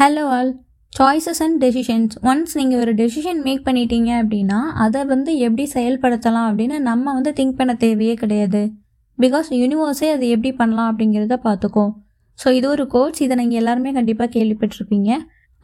[0.00, 0.50] Hello all
[0.92, 6.76] choices and decisions once நீங்கள் ஒரு decision make பண்ணிட்டீங்க அப்படின்னா அதை வந்து எப்படி செயல்படுத்தலாம் அப்படின்னு
[6.86, 8.62] நம்ம வந்து திங்க் பண்ண தேவையே கிடையாது.
[9.18, 11.84] பிகாஸ் யூனிவர்ஸே அது எப்படி பண்ணலாம் அப்படிங்கிறத பார்த்துக்கோ.
[12.38, 15.10] ஸோ இது ஒரு கோர்ஸ் இதை நீங்கள் எல்லாருமே கண்டிப்பாக கேள்விப்பட்டிருப்பீங்க.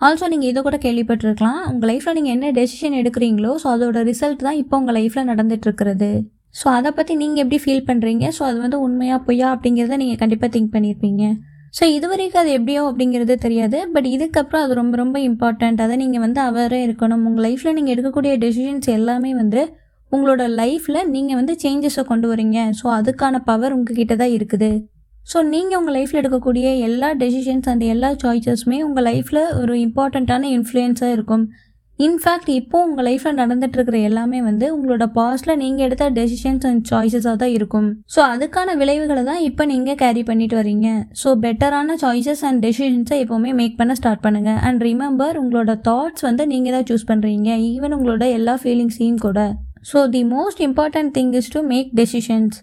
[0.00, 1.60] ஆல்சோ நீங்கள் இதை கூட கேள்விப்பட்டிருக்கலாம்.
[1.72, 6.12] உங்கள் லைஃப்பில் நீங்கள் என்ன டெசிஷன் எடுக்கிறீங்களோ ஸோ அதோட ரிசல்ட் தான் இப்போ உங்கள் லைஃப்பில் நடந்துகிட்ருக்கிறது
[6.60, 10.52] ஸோ அதை பற்றி நீங்கள் எப்படி ஃபீல் பண்ணுறீங்க ஸோ அது வந்து உண்மையாக பொய்யா அப்படிங்கிறத நீங்கள் கண்டிப்பாக
[10.56, 11.24] திங்க் பண்ணியிருப்பீங்க
[11.76, 13.78] ஸோ இது வரைக்கும் அது எப்படியோ அப்படிங்கிறது தெரியாது.
[13.94, 17.24] பட் இதுக்கப்புறம் அது ரொம்ப ரொம்ப இம்பார்ட்டண்ட் அதை நீங்கள் வந்து அவரே இருக்கணும்.
[17.28, 19.62] உங்கள் லைஃப்பில் நீங்கள் எடுக்கக்கூடிய டெசிஷன்ஸ் எல்லாமே வந்து
[20.12, 24.70] உங்களோட லைஃப்பில் நீங்கள் வந்து சேஞ்சஸை கொண்டு வரீங்க ஸோ அதுக்கான பவர் உங்ககிட்ட தான் இருக்குது.
[25.30, 31.14] ஸோ நீங்கள் உங்கள் லைஃப்பில் எடுக்கக்கூடிய எல்லா டெசிஷன்ஸ் அண்ட் எல்லா சாய்ஸஸுமே உங்கள் லைஃப்பில் ஒரு இம்பார்ட்டண்ட்டான இன்ஃப்ளூயன்ஸாக
[31.16, 31.44] இருக்கும்.
[32.04, 37.54] இன்ஃபேக்ட் இப்போ உங்கள் லைஃப்பில் நடந்துட்டுருக்கிற எல்லாமே வந்து உங்களோட பாஸ்டில் நீங்கள் எடுத்த டெசிஷன்ஸ் அண்ட் சாய்ஸஸாக தான்
[37.58, 37.86] இருக்கும்.
[38.14, 40.88] ஸோ அதுக்கான விளைவுகளை தான் இப்போ நீங்கள் கேரி பண்ணிட்டு வரீங்க.
[41.20, 46.46] ஸோ பெட்டரான சாய்ஸஸ் அண்ட் டெசிஷன்ஸை எப்போவுமே மேக் பண்ண ஸ்டார்ட் பண்ணுங்கள் அண்ட் ரிமெம்பர் உங்களோட தாட்ஸ் வந்து
[46.52, 49.40] நீங்கள் தான் சூஸ் பண்ணுறீங்க ஈவன் உங்களோட எல்லா ஃபீலிங்ஸையும் கூட.
[49.92, 52.56] So the most important thing is to make decisions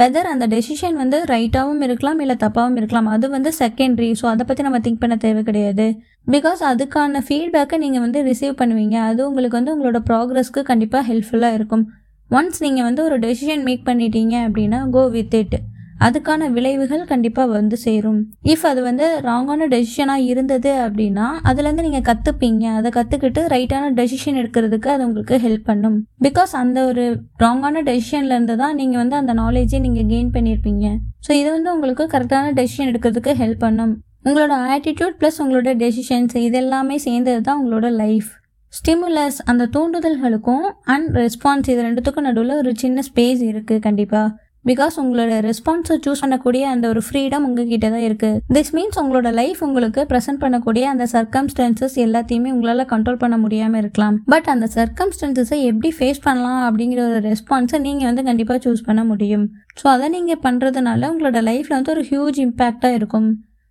[0.00, 3.08] whether அந்த டெசிஷன் வந்து ரைட்டாகவும் இருக்கலாம் இல்லை தப்பாகவும் இருக்கலாம்.
[3.14, 5.86] அது வந்து செகண்ட்ரி ஸோ அதை பற்றி நம்ம திங்க் பண்ண தேவை கிடையாது.
[6.34, 8.96] பிகாஸ் அதுக்கான ஃபீட்பேக்கை நீங்கள் வந்து ரிசீவ் பண்ணுவீங்க.
[9.10, 11.84] அது உங்களுக்கு வந்து உங்களோட ப்ராக்ரஸ்க்கு கண்டிப்பாக ஹெல்ப்ஃபுல்லாக இருக்கும்.
[12.30, 15.56] ஒன்ஸ் நீங்கள் வந்து ஒரு டெசிஷன் மேக் பண்ணிட்டீங்க அப்படின்னா கோ வித் இட்
[16.06, 18.20] அதுக்கான விளைவுகள் கண்டிப்பாக வந்து சேரும்.
[18.52, 24.90] இஃப் அது வந்து ராங்கான டெசிஷனாக இருந்தது அப்படின்னா அதுலேருந்து நீங்கள் கற்றுப்பீங்க அதை கற்றுக்கிட்டு ரைட்டான டெசிஷன் எடுக்கிறதுக்கு
[24.94, 25.98] அது உங்களுக்கு ஹெல்ப் பண்ணும்.
[26.26, 27.04] பிகாஸ் அந்த ஒரு
[27.44, 30.86] ராங்கான டெசிஷன்லேருந்து தான் நீங்கள் வந்து அந்த நாலேஜை நீங்கள் கெயின் பண்ணியிருப்பீங்க
[31.26, 33.94] ஸோ இது வந்து உங்களுக்கு கரெக்டான டெசிஷன் எடுக்கிறதுக்கு ஹெல்ப் பண்ணும்.
[34.28, 38.30] உங்களோட ஆட்டிடியூட் ப்ளஸ் உங்களோட டெசிஷன்ஸ் இது எல்லாமே சேர்ந்தது தான் உங்களோட லைஃப்
[38.72, 44.28] ஸ்டிமுலஸ் அந்த தூண்டுதல்களுக்கும் அண்ட் ரெஸ்பான்ஸ் இது ரெண்டுத்துக்கும் நடுவில் ஒரு சின்ன ஸ்பேஸ் இருக்குது கண்டிப்பாக
[44.64, 49.60] பிகாஸ் உங்களோட ரெஸ்பான்ஸை சூஸ் பண்ணக்கூடிய அந்த ஒரு ஃப்ரீடம் உங்ககிட்ட தான் இருக்குது திஸ் மீன்ஸ் உங்களோட லைஃப்
[49.66, 54.16] உங்களுக்கு ப்ரெசென்ட் பண்ணக்கூடிய அந்த சர்க்கம்ஸ்டன்சஸ் எல்லாத்தையுமே உங்களால் கண்ட்ரோல் பண்ண முடியாமல் இருக்கலாம்.
[54.32, 59.46] பட் அந்த சர்க்கம்ஸ்டன்சஸை எப்படி ஃபேஸ் பண்ணலாம் அப்படிங்கிற ஒரு ரெஸ்பான்ஸை நீங்கள் வந்து கண்டிப்பாக சூஸ் பண்ண முடியும்.
[59.80, 63.28] ஸோ அதை நீங்கள் பண்ணுறதுனால உங்களோட லைஃப்பில் வந்து ஒரு ஹியூஜ் இம்பேக்டாக இருக்கும்.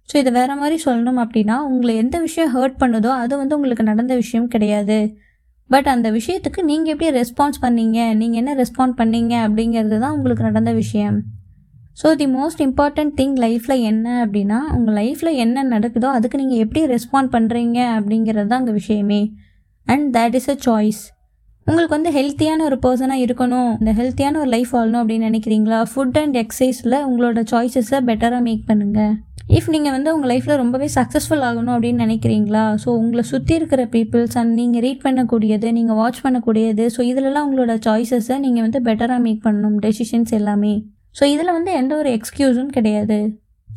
[0.09, 4.13] ஸோ இதை வேறு மாதிரி சொல்லணும் அப்படின்னா உங்களை எந்த விஷயம் ஹர்ட் பண்ணுதோ அது வந்து உங்களுக்கு நடந்த
[4.23, 4.99] விஷயம் கிடையாது.
[5.73, 7.99] பட் அந்த விஷயத்துக்கு நீங்கள் எப்படி ரெஸ்பான்ஸ் பண்ணீங்க?
[8.21, 9.33] நீங்கள் என்ன ரெஸ்பாண்ட் பண்ணீங்க?
[9.47, 11.17] அப்படிங்கிறது தான் உங்களுக்கு நடந்த விஷயம்.
[12.01, 16.81] So the most important thing லைஃப்பில் என்ன அப்படின்னா உங்கள் லைஃப்பில் என்ன நடக்குதோ அதுக்கு நீங்கள் எப்படி
[16.95, 19.21] ரெஸ்பாண்ட் பண்ணுறீங்க அப்படிங்கிறது தான் அங்கே விஷயமே.
[19.87, 21.01] And that is a choice
[21.67, 23.71] உங்களுக்கு வந்து ஹெல்த்தியான ஒரு பர்சனாக இருக்கணும்.
[23.81, 25.79] இந்த ஹெல்த்தியான ஒரு லைஃப் வாழணும் அப்படின்னு நினைக்கிறீங்களா?
[25.91, 29.13] ஃபுட் அண்ட் எக்ஸசைஸில் உங்களோட சாய்ஸஸை பெட்டராக மேக் பண்ணுங்கள்
[29.57, 32.63] இஃப் நீங்கள் வந்து உங்கள் லைஃப்பில் ரொம்பவே சக்ஸஸ்ஃபுல் ஆகணும் அப்படின்னு நினைக்கிறீங்களா?
[32.83, 37.75] ஸோ உங்களை சுற்றி இருக்கிற பீப்புள்ஸ் அண்ட் நீங்கள் ரீட் பண்ணக்கூடியது நீங்கள் வாட்ச் பண்ணக்கூடியது ஸோ இதிலலாம் உங்களோட
[37.87, 39.77] சாய்ஸஸை நீங்கள் வந்து பெட்டராக மேக் பண்ணணும்.
[39.85, 40.73] டெசிஷன்ஸ் எல்லாமே.
[41.19, 43.19] ஸோ இதில் வந்து எந்த ஒரு எக்ஸ்கியூஸும் கிடையாது.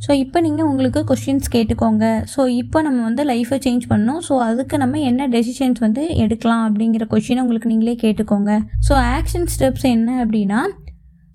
[0.04, 2.04] ஸோ இப்போ நீங்கள் உங்களுக்கு கொஷின்ஸ் கேட்டுக்கோங்க.
[2.32, 4.22] ஸோ இப்போ நம்ம வந்து லைஃப்பை சேஞ்ச் பண்ணணும்.
[4.28, 8.52] ஸோ அதுக்கு நம்ம என்ன டெசிஷன்ஸ் வந்து எடுக்கலாம் அப்படிங்கிற கொஷினை உங்களுக்கு நீங்களே கேட்டுக்கோங்க.
[8.88, 10.60] ஸோ ஆக்ஷன் ஸ்டெப்ஸ் என்ன அப்படின்னா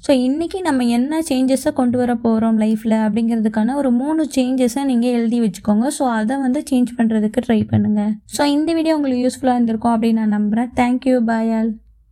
[0.03, 5.39] ஸோ இன்றைக்கி நம்ம என்ன சேஞ்சஸை கொண்டு வர போகிறோம் லைஃப்பில் அப்படிங்கிறதுக்கான ஒரு மூணு சேஞ்சஸை நீங்கள் எழுதி
[5.45, 5.87] வச்சுக்கோங்க.
[5.97, 10.35] ஸோ அதை வந்து சேஞ்ச் பண்ணுறதுக்கு ட்ரை பண்ணுங்கள் ஸோ இந்த வீடியோ உங்களுக்கு யூஸ்ஃபுல்லாக இருந்திருக்கும் அப்படின்னு நான்
[10.37, 11.71] நம்புகிறேன் தேங்க்யூ பாய் ஆல்